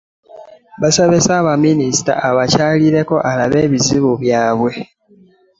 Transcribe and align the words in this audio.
Baasabye 0.81 1.19
ssaabaminisita 1.21 2.13
abakyalireko 2.27 3.15
alabe 3.29 3.57
ebizibu 3.65 4.11
byabwe. 4.21 4.71